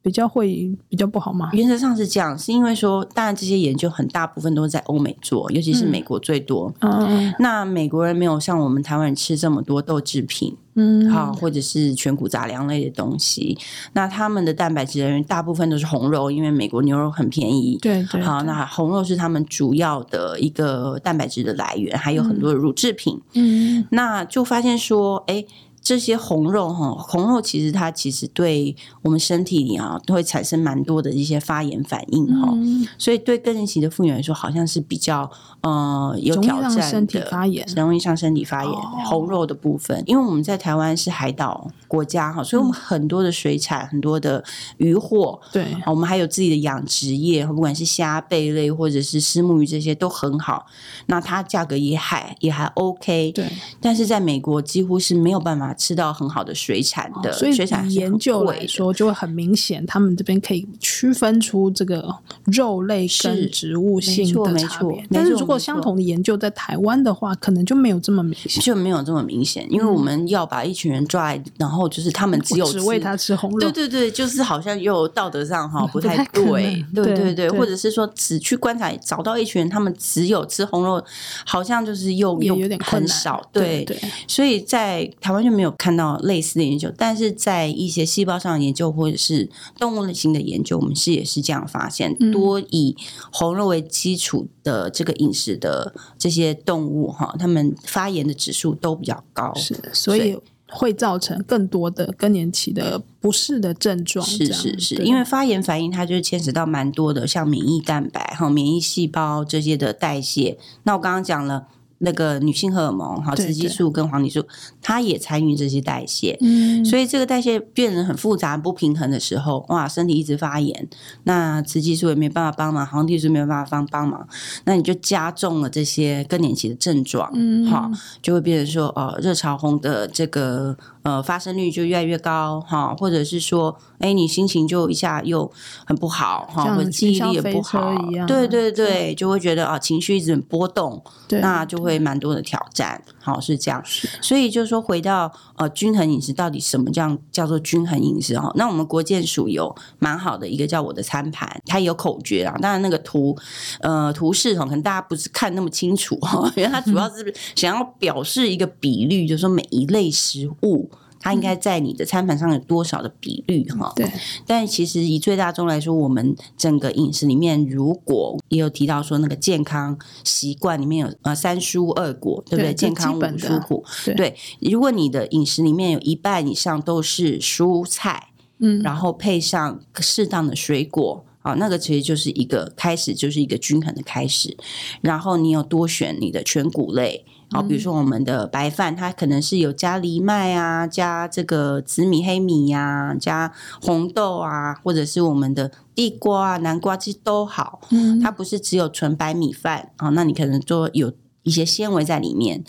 [0.00, 1.50] 比较会比较不好吗？
[1.52, 6.72] 原则上是这样，是因为说，当然这些研究很大部分都是在欧美做，尤其是美国最多。
[6.80, 13.58] 嗯，那美国人没有像我们台湾人吃这么多豆制品，嗯，好，或者是全谷杂粮类的东西。
[13.92, 17.76] 那他们的蛋白质来源大部分都是红肉，因为美国牛肉很便宜。
[17.82, 18.22] 对对。
[18.22, 23.20] 好，那红肉是他们主要的一个蛋白质的来源，还有很多的乳制品。
[23.34, 25.44] 嗯，那就发现说，哎。
[25.88, 35.30] 这些红肉哈，红肉其实它其实对我们身体里啊都会产生蛮多的一些发炎反应哈，嗯、所以对更年期的妇女来说，好像是比较
[35.62, 38.70] 呃有挑战的，身体发炎，容易上身体发炎。
[38.70, 44.44] 哦、红肉的部分，因为我们在台湾是海岛国家哈，所以我们很多的水产，嗯、很多的
[44.76, 50.66] 渔获，对，我们还有自己的养殖业，不管是虾贝类或者是虱目鱼这些都很好，
[51.06, 53.48] 那它价格也还也还 OK，对，
[53.80, 55.74] 但是在美国几乎是没有办法。
[55.78, 62.14] 吃到很好的水产的，所以水产研究来说就会很明显，他们这边可以区分出这个
[62.46, 65.06] 肉类跟植物性的差别。
[65.10, 81.00] 但是如果相同的研究在台湾的话，可能就没有这么明显，就没有这么明显，因为我们要把一群人抓来，然后就是他们只有只喂他吃红肉，对对对，就是好像又道德上哈不太对，对对对，或者是说只去观察找到一群人，他们只有吃红肉，
[81.46, 85.67] 好像就是又又有点很少，对对，所以在台湾就没有。
[85.72, 92.96] 看到类似的研究，但是在一些细胞上的研究或者是动物类型的研究，我们是也是这样发现，嗯、多以
[93.32, 100.38] 红肉为基础的这个饮食的这些动物哈，它们发炎的指数都比较高，是，所以
[100.70, 104.24] 会造成更多的更年期的不适的症状。
[104.24, 110.58] 是是是，因为发炎反应它就是牵扯到蛮多的，像免疫蛋白哈、免疫细胞这些的代谢。
[110.82, 111.68] 那我刚刚讲了。
[111.98, 114.46] 那个女性荷尔蒙，哈，雌激素跟黄体素，
[114.80, 120.88] 它也参与这些代谢，嗯，所以这个代谢变得很复杂、不平衡的时候，哇，身体一直发炎，
[121.24, 124.28] 那雌激素也没办法帮忙，黄体素没有办法帮帮忙，
[124.64, 127.90] 那你就加重了这些更年期的症状，嗯，好，
[128.22, 135.50] 就会变成说，呃，热潮红的这个呃发生率就越来越高，哈，或者是说，哎，你心情就一下又
[135.84, 137.92] 很不好，哈，或者记忆力也不好，
[138.28, 141.88] 对对对，就会觉得啊，情绪一直很波动，那就会。
[141.88, 143.82] 会蛮多的挑战，好，是这样，
[144.20, 148.52] 所以就是说回到呃均衡饮食，到底什么叫叫做均衡饮食哈？
[148.56, 153.34] 那我们国健署有蛮好的一个叫我的餐盘，它有口诀啊，当然那个图
[153.80, 160.90] 呃图示哈，可能大家不是看那么清楚哈， 因为它主要是想要表示一个比率，就是说每一类食物。
[161.20, 163.92] 它应该在你的餐盘上有多少的比率哈？
[163.96, 164.10] 对。
[164.46, 172.72] 但其实以最大宗来说，我们整个饮食里面，如果也有提到说那个健康习惯里面有呃三蔬二果，对不对？
[172.72, 173.82] 对健康五蔬果。
[174.04, 174.36] 对，对。
[174.60, 178.28] 如果你的饮食里面有一半以上都是蔬菜，
[178.58, 184.56] 嗯，然后配上适当的水果，啊，那个其实就是一个开始，就是一个均衡的开始。
[185.00, 187.24] 然后你有多选你的全谷类。
[187.50, 197.80] 好，比如说我们的白饭，它可能是有加藜麦啊，加这个紫米、黑米呀、啊，加红豆啊，或者是我们的地瓜啊、南瓜，其实都好。
[197.90, 201.10] 嗯，它不是只有纯白米饭啊，那你可能就有
[201.44, 202.62] 一些纤维在里面。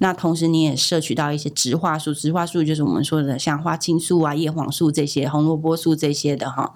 [0.00, 6.74] 那同时你也摄取到一些植化素，植化素就是我们说的像花青素啊、叶黄素这些、红萝卜素这些的哈。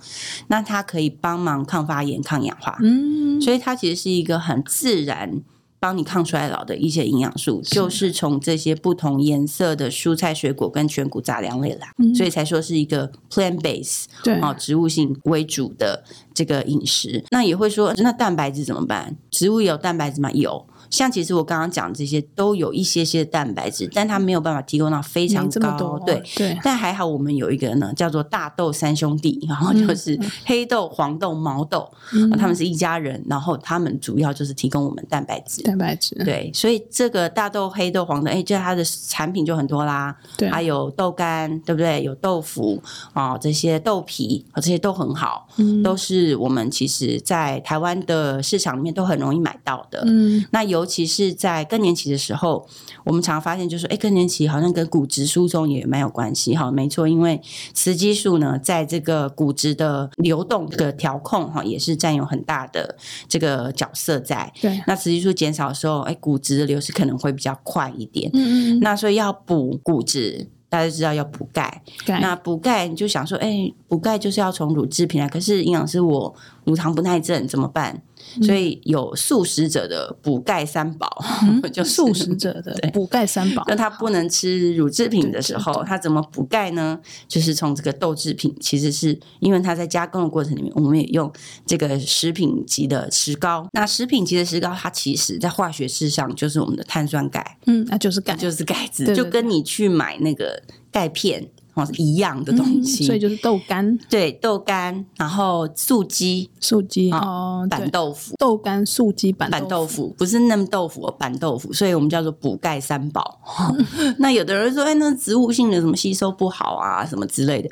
[0.49, 2.79] 那它可以帮忙抗发炎、抗氧化。
[2.81, 5.43] 嗯，所以它其实是一个很自然。
[5.81, 17.25] 帮你抗衰老的一些营养素，是就是从这些不同颜色的蔬菜、水果跟全谷杂粮类来，嗯、所以才说是一个 plant base，对，哦，植物性为主的这个饮食。
[17.31, 19.17] 那也会说，那蛋白质怎么办？
[19.31, 20.31] 植物有蛋白质吗？
[20.33, 20.67] 有。
[20.91, 26.59] 像其实我刚刚讲这些都有一些些蛋白质，但它没有办法提供到非常高，对对。
[26.63, 31.89] 但还好我们有一个呢，叫做大豆三兄弟，然后就是黑豆、黄豆、毛豆，
[32.37, 36.17] 他们是一家人，然后他们主要就是提供我们蛋白质，蛋白质。
[36.25, 40.17] 对，所以这个大豆、黑豆、黄豆，哎，这它的产品就很多啦。
[40.37, 42.03] 对，还有豆干，对不对？
[42.03, 45.47] 有豆腐啊，这些豆皮啊，这些都很好，
[45.85, 50.03] 都是我们其实在台湾的市场里面都很容易买到的。
[50.07, 50.80] 嗯，那有。
[50.81, 52.67] 尤其是在更年期的时候，
[53.05, 56.57] 我们常常发现，就是哎，更年期好像跟骨质疏松也蛮有关系。
[56.57, 57.41] 哈，没错，因为
[57.75, 62.97] 雌激素呢，在这个骨质的流动的调控，哈，也是占有很大的
[63.29, 64.51] 这个角色在。
[64.61, 68.31] 对，那雌激素减少的时候，哎，骨质的流失可能会比较快一点。
[68.33, 68.81] 嗯嗯。
[68.81, 70.49] 那所以要补骨质。
[70.71, 78.01] 大家知道要补钙，那补钙你就想说，哎、欸，补钙就是要从乳制品来，可是营养师我乳糖不耐症怎么办？
[78.43, 83.65] 所以有素食者的补钙三宝，嗯、 就素食者的补钙三宝。
[83.67, 86.99] 那他不能吃乳制品的时候，他怎么补钙呢？
[87.29, 91.31] 就是从这个豆制品，其实是因为它在加工的过程里面，我们也用
[91.67, 93.69] 这个食品级的石膏。
[93.73, 97.59] 那食品级的石膏，它其实在化学式上就是我们的碳酸钙。
[97.67, 101.49] 嗯，那就是钙，就是钙质，就跟你去买那个钙片。
[101.95, 113.41] 一样的东西，嗯，所以就是豆干，对，豆干，然后素鸡，素鸡哦，板豆腐，豆干、素鸡、板板豆腐，不是嫩豆腐，板豆腐，所以我们叫做补钙三宝。
[114.19, 117.69] 那有的人说，哎，那植物性的什么吸收不好啊，什么之类的。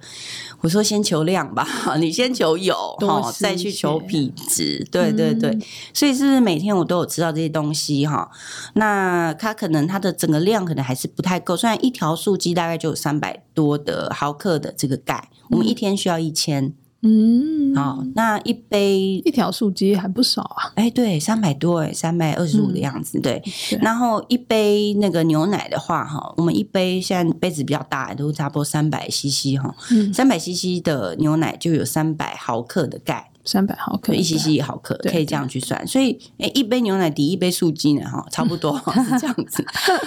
[0.60, 1.66] 我说先求量吧，
[1.98, 4.86] 你先求有，哈，再去求品质。
[4.90, 5.62] 对对对，嗯，
[5.94, 8.28] 所以是每天我都有吃到这些东西哈？
[8.74, 16.74] 那它可能它的整个量可能还是不太够，虽然一条素鸡大概就有三百多的毫克的这个钙，我们一天需要一千。
[17.02, 20.72] 嗯，好，那一杯一条素鸡还不少啊。
[20.74, 23.42] 哎，对，三百多哎，三百二十五的样子，嗯、对。
[23.70, 29.74] 对，然后一杯那个牛奶的话，哈，我们一杯现在杯子比较大，都差不多三百 CC 哈，
[30.12, 33.30] 三百 CC 的牛奶就有三百毫克的钙。
[33.48, 35.86] 三百毫克，一 cc 一毫克，可以这样去算。
[35.86, 38.76] 所以，哎，一杯牛奶抵一杯素鸡呢，哈，差不多
[39.08, 39.64] 是这样子。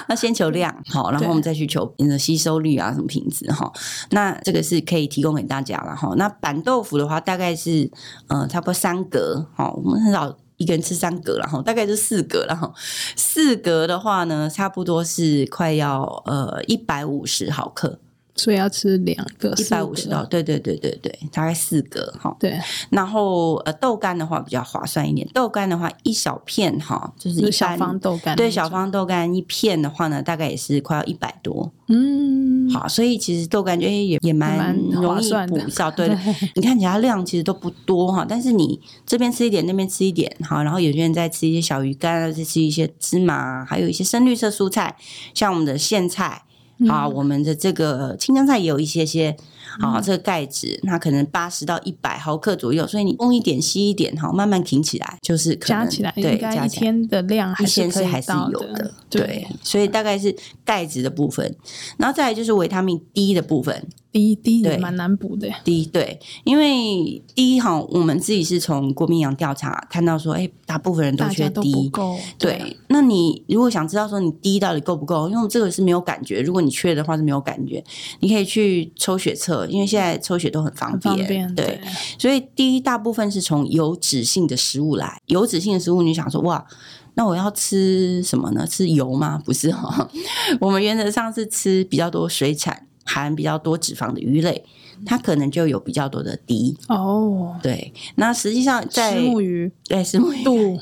[0.07, 3.73] 那先求量，好，然后我们再去求你的吸收率啊，什么品质哈。
[4.11, 6.13] 那这个是可以提供给大家了哈。
[6.17, 7.89] 那板豆腐的话，大概是
[8.27, 12.71] 呃，差不多三格，哈，我们很少一个人吃三格然后，大概是四格然后。
[13.15, 17.97] 四格的话呢，差不多是快要呃一百五十毫克。
[18.41, 22.35] 所以要吃两个一百五十到，对对对对对，大概四个哈。
[22.39, 28.35] 对，然后呃豆干的话比较划算一点，豆干的话一小片哈，就是一小方豆干。
[28.35, 31.71] 对，小方豆干一片的话呢，大概也是快要一百多。
[31.87, 35.91] 嗯，好，所以其实豆干就也也蛮容易补效。
[35.91, 36.09] 对，
[36.55, 44.95] 你看其他量其实都不多哈，但是你这边吃一点，那边吃一点，好，然后有些人在吃一些小鱼干，再吃一些芝麻，还有一些深绿色蔬菜，
[45.35, 46.43] 像我们的苋菜。
[46.87, 49.35] 好，我们的这个青江菜也有一些些，
[49.79, 60.35] 啊，这个钙质，那可能八十到一百毫克左右，所以你东一点西一点，好，慢慢挺起来，就是可能加起来，对，加一天的量还是可以还是有的，对，所以大概是
[60.71, 61.53] 钙质的部分，
[61.97, 63.89] 然后再来就是维他命 D 的部分。
[64.09, 65.49] D D 也蛮难补的。
[65.63, 71.89] D 对，因为 D 哈，我们自己是从国民营养调查看到说，哎，大部分人都缺 D。
[71.89, 72.17] 够。
[72.37, 77.83] 对，对，那你如果想知道说你 D 到底够不够，因为这个是没有感觉，如果你缺的话是没有感觉，
[78.19, 81.17] 你可以去抽血测，因为现在抽血都很方便。
[81.17, 81.81] 方便对，对，
[82.17, 86.65] 所以 D 大部分是从油脂性的食物来，油脂性的食物，你想说哇，
[87.15, 88.65] 那我要吃什么呢？
[88.67, 89.41] 吃油吗？
[89.45, 90.09] 不是哈，
[90.61, 92.87] 我们原则上是吃比较多水产。
[93.05, 94.63] 含比较多脂肪的鱼类，
[95.05, 97.55] 它可能就有比较多的 D 哦。
[97.61, 100.79] 对，那实际上在石目鱼，对石目鱼度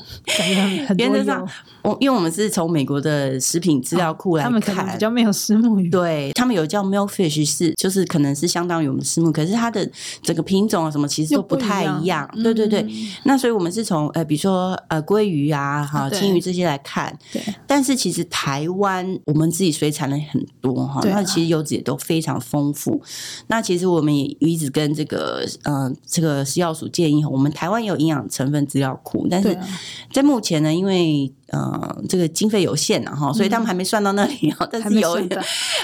[0.96, 1.48] 原则上，
[1.82, 5.88] 我因为我们是从美国的食品资料库来看，他们可能比较没有石目鱼。
[5.90, 9.88] 对，他们有叫 milkfish 是，就是可能是相当于我们石目，可是它的
[10.22, 12.28] 整个品种啊什么其实都不太一样。
[12.34, 12.90] 一对对对，嗯、
[13.24, 17.16] 那所以我们是从呃，比如说呃鲑鱼啊、哈青鱼这些来看。
[17.32, 17.42] 对。
[17.66, 23.00] 但是其实台湾我们自己水产的很多哈，那其实油脂也都非常丰富。
[23.46, 29.56] 那其实我们也一直跟这个呃这个食药署建议，我们台湾有营养成分资料库，但是
[30.12, 34.68] 在目前呢，因为呃，这个经费有限啊，哈，所以他们还没算到那里啊。
[34.72, 35.16] 但是有，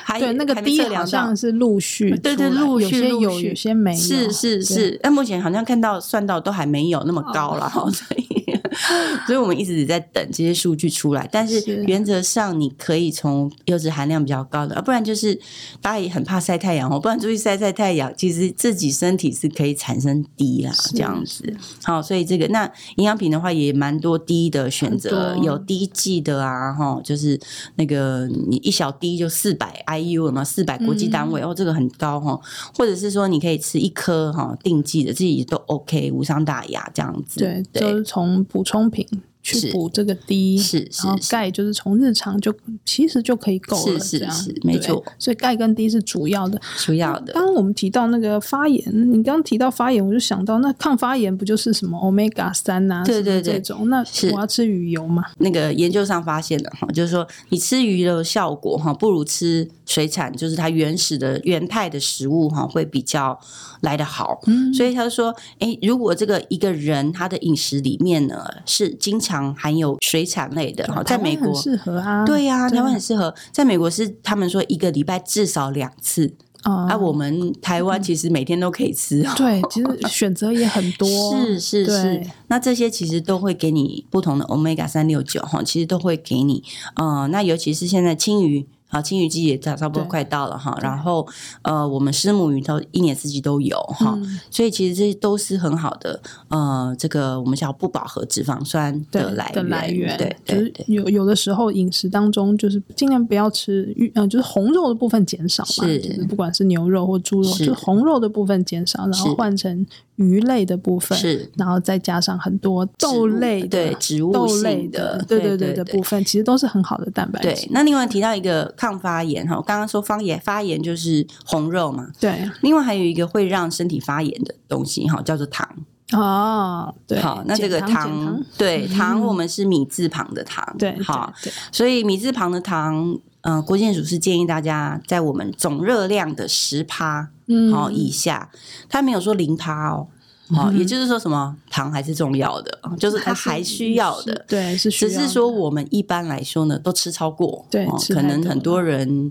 [0.03, 4.99] 还对那个 D 好像是陆续，对对，陆续有些有，有些没有，是是是。
[5.01, 8.36] 但目前好像看到算到都还没有那么高了哈，所以。
[9.27, 15.35] 所以我们一直在等这些数据出来，但是原则上你可以从油脂含量比较高的，啊不然就是
[15.81, 21.55] 大家也很怕晒太阳哦，不然注意晒晒太阳，其实自己身体是可以产生低啦，这样子。
[21.83, 27.39] 好，所以这个那营养品的话也蛮多低的选择，有低剂的啊，哈，就是
[27.77, 32.39] 那个你一小滴就四百 IU 了嘛，四百国际单位、嗯、哦，这个很高哈，
[32.77, 37.41] 或者是说你可以吃一颗哈定剂的，自己都 OK，无伤大雅这样子。
[37.41, 37.83] 对，对。
[37.83, 39.07] 就是从补充品。
[39.47, 42.53] 去补这个低是是，然后钙就是从日常就
[42.85, 45.05] 其实就可以够了，是是是，没错。
[45.19, 47.33] 所以钙跟低是主要的，主要的。
[47.33, 48.83] 刚刚我们提到那个发炎，
[49.13, 53.05] 你刚刚提到发炎，我就想到那抗发炎不就是什么 Omega 三啊？
[53.05, 53.89] 对对对，这种。
[53.89, 55.23] 那我要吃鱼油吗？
[55.39, 63.39] 那个研究上发现的哈，就是说你吃鱼的效果哈，不如吃水产，就是它原始的原态的食物哈，会比较
[63.83, 64.41] 来得好。
[64.47, 73.35] 嗯，所以他说，哎，如果这个一个人他的饮食里面呢是经常常含有水产类的哈，在美国适合啊，对呀，台湾很适合。
[73.53, 76.35] 在美国是他们说一个礼拜至少两次。
[76.63, 81.07] 啊，啊，我们台湾其实每天都可以吃，嗯，对，其实选择也很多，
[81.39, 82.27] 是是是。
[82.49, 86.65] 那这些其实都会给你不同的 Omega 三六九哈，其实都会给你，
[86.97, 88.67] 呃，那尤其是现在青鱼。
[88.89, 91.27] 好，青鱼季也差差不多快到了哈，然后
[91.63, 107.67] 呃，我们师母鱼都一年四季都有哈，嗯、所以其实这些都是很好的呃，这个我们叫不饱和脂肪酸的来源，的来源对，就是有有的时候饮食当中就是尽量不要吃鱼，呃，就是红肉的部分减少嘛，是就是不管是牛肉或猪肉，是。
[107.67, 109.87] 就是红肉的部分减少，然后换成。
[110.17, 117.67] 鱼类的部分是，然后再加上很多豆类的、对植物豆类的，对对对的部分，其实都是很好的蛋白质。
[117.67, 122.49] 对，那另外提到一个抗发炎哈，我刚刚说发炎发炎就是红肉嘛，对。
[122.61, 125.69] 另外还有一个会让身体发炎的东西哈，叫做糖
[126.13, 127.19] 哦，对。
[127.21, 131.33] 好，那这个糖，对糖，我们是米字旁的糖，对，好，
[131.73, 137.31] 所以米字旁的糖，嗯，国健署是建议大家在我们总热量的十趴。
[137.49, 138.51] 嗯，好，以下
[138.89, 140.09] 他没有说零趴哦，
[140.55, 145.11] 好，也就是说什么糖还是重要的，就是他还需要的，对，是需要。
[145.11, 149.31] 只是说我们一般来说呢，都吃超过，对，可能很多人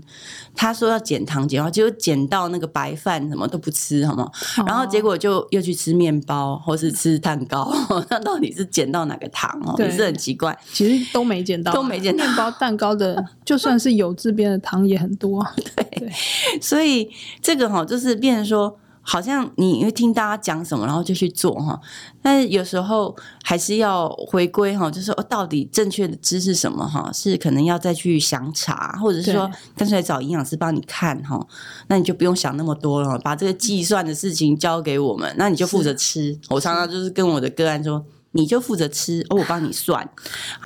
[0.54, 4.30] 他说要减糖减，结果减到那个白饭什么都不吃，好吗？
[4.66, 7.70] 然后结果就又去吃面包或是吃蛋糕，
[8.08, 9.74] 那到底是减到哪个糖哦？
[9.78, 12.24] 也是很奇怪，其实都没减到，都没减到。
[12.24, 15.44] 面包、蛋糕的，就算是有这边的糖也很多，
[15.76, 16.12] 对，
[16.60, 17.10] 所以
[17.42, 17.96] 这个哈就。
[17.96, 21.80] 是变成说，好像你会听大家讲什么，然后就去做哈。
[22.20, 31.40] 但是有时候还是要回归哈，就是说到底正确的知识什么哈，是可能要再去详查，或者是说干脆找营养师帮你看哈。
[31.86, 36.36] 那你就不用想那么多了，把这个计算的事情交给我们，那你就负责吃。
[36.50, 38.04] 我常常就是跟我的个案说。
[38.36, 40.08] 你就负责吃，哦，我帮你算，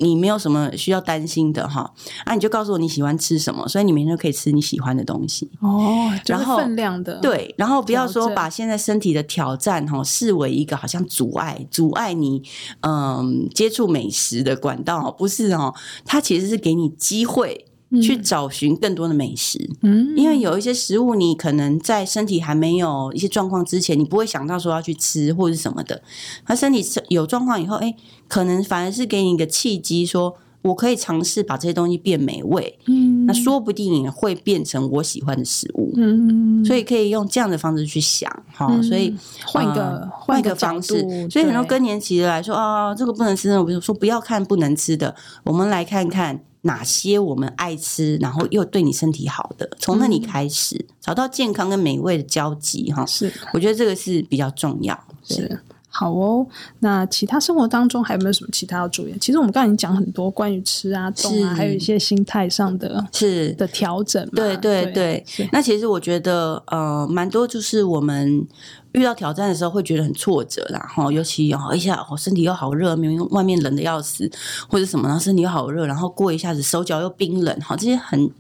[0.01, 1.91] 你没有什么需要担心的哈。
[2.25, 6.11] 啊，你就告诉我你喜欢吃什么，所以你每天都可以吃你喜欢的东西哦。
[6.27, 12.43] 然后分量的对，然后不要说把现在身体的挑战哈视为一个好像阻碍，阻碍你
[12.81, 15.73] 嗯接触美食的管道，不是哦，
[16.05, 17.67] 它其实是给你机会。
[18.01, 26.01] 去找寻更多的美食，嗯，因为有一些食物，你可能在身体还没有一些状况之前，你不会想到说要去吃或者什么的。
[26.47, 27.97] 那身体有状况以后，哎，
[28.29, 39.15] 可能反而是给你一个契机，说我可以尝试把这些东西变美味，嗯，那说不定也会变成我喜欢的食物，嗯，所以可以用这样的方式去想，哈，所以
[39.47, 41.01] 换一个换一个方式，
[41.31, 46.41] 所以很多更年期的来说啊，这个不能吃，我比如说不要看不能吃的，我们来看看。
[46.63, 54.95] 哪些我们爱吃，然后又对你身体好的，从那里开始、嗯、找到健康跟美味的交集，哈，是，我觉得这个是比较重要，
[55.25, 55.59] 是。
[55.93, 56.47] 好哦，
[56.79, 59.15] 那其他生活当中还有没有什么其他要注意？
[59.21, 63.53] 其实我们刚才已经讲很多关于吃啊、动啊，还有一些心态上的是。
[63.55, 64.25] 的调整。
[64.31, 68.47] 对对对，对那其实我觉得呃，蛮多就是我们
[68.93, 74.31] 遇到挑战的时候会觉得很挫折，然后尤其哦一下，我身体又好热，明明外面冷的要死，
[74.69, 78.31] 或者什么，然后身体又好热，然后过一下子手脚又冰冷，哈，这些很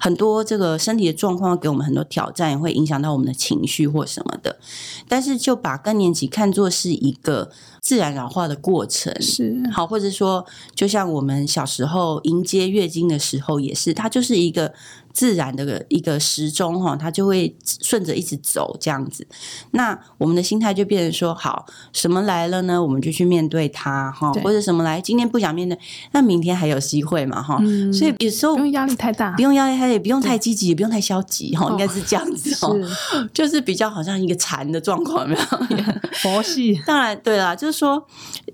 [0.00, 4.58] 很多这个身体的状况给我们很多挑战，也会影响到我们的情绪或什么的。
[5.06, 7.50] 但是就把更年期看作是一个
[7.80, 14.72] 自然老化的过程，是好，或者说，就像我们小时候迎接月经的时候，也是，它就是一个。
[15.18, 17.52] 自然的一个时钟哈，它就会
[17.82, 19.26] 顺着一直走这样子。
[19.72, 22.80] 那我们的心态就变成说，好，什么来了呢？
[22.80, 25.76] 我们就去面对它哈，或者什么来，今天不想面对，
[26.12, 27.58] 那明天还有机会嘛哈。
[27.62, 35.42] 嗯、所以有时候不用压力太大，不用压力太大，也不用太积极，也不用太消极哈，应该是这样子哦，是就是比较好像一个禅的状况，没有
[36.22, 36.80] 佛系。
[36.86, 38.06] 当然对啦，就是说，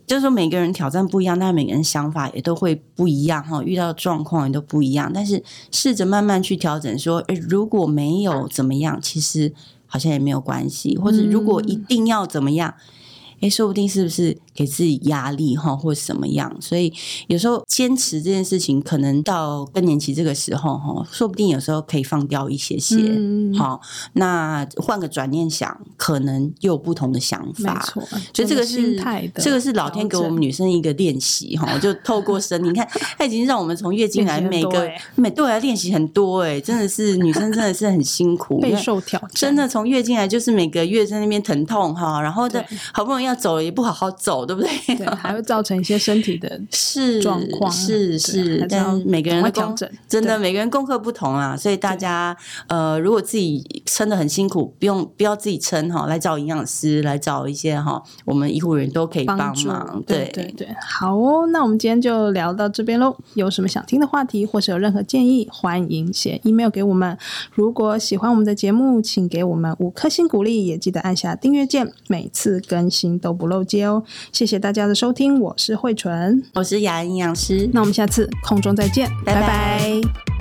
[0.06, 6.54] 就是说每个人挑战不一样，但是每个人想法也都会不一样哈，遇到的状况也都不一样，但是试着慢慢去。
[6.64, 9.52] 调整说，诶，如果没有怎么样，其实
[9.86, 10.96] 好像也没有关系。
[10.96, 12.72] 或者如果一定要怎么样，
[13.40, 14.38] 诶，说不定是不是？
[14.54, 16.92] 给自己压力哈，或者什么样，所以
[17.26, 22.96] 有时候坚持这件事情，可能到更年期这个时候哈，说不定有时候可以放掉一些些。
[23.00, 23.80] 嗯，好，
[24.12, 27.74] 那换个转念想，可能又有不同的想法。
[27.74, 28.02] 没错，
[28.32, 29.02] 所以这个是
[29.36, 32.88] 这个是老天给我们女生一个练习哈， 就透过生理，你看，
[33.18, 39.30] 他已经让我们从月经来每个每对来练习很多哎，真的是女生真的是很辛苦， 备受挑战。
[39.34, 44.43] 真的从月经来就是每个月在那边疼痛哈，然后的好不容易要走了也不好好走。
[44.44, 44.96] 走，对不对？
[44.96, 52.36] 对，还会造成一些身体的 是状况，是是，但每个人的调整，真的每个人功课不同啊，所以大家
[52.68, 60.02] 呃，如果自己撑的很辛苦，不用不要自己撑哈，来找营养师，来找一些哈，我们医护人员都可以帮忙。
[60.06, 63.16] 对对对，好哦，那我们今天就聊到这边喽。
[63.34, 67.16] 有什么想听的话题，或是有任何建议，欢迎写 email 给我们。
[67.52, 74.02] 如果喜欢我们的节目，请给我们五颗星鼓励，也记得按下订阅键，每次更新都不漏接哦。
[74.34, 79.40] 谢谢大家的收听，我是慧纯，我是雅营养师，那我们下次空中再见，拜拜。
[79.40, 80.33] 拜拜。